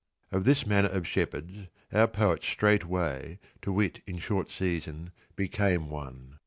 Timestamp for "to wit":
3.61-4.01